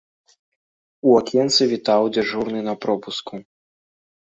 [1.11, 3.33] У акенцы вітаў дзяжурны на пропуску.